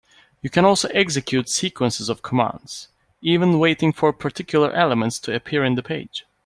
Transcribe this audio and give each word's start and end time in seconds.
You 0.41 0.49
can 0.49 0.65
also 0.65 0.87
execute 0.95 1.47
sequences 1.47 2.09
of 2.09 2.23
commands, 2.23 2.87
even 3.21 3.59
waiting 3.59 3.93
for 3.93 4.11
particular 4.11 4.71
elements 4.73 5.19
to 5.19 5.35
appear 5.35 5.63
in 5.63 5.75
the 5.75 5.83
page. 5.83 6.25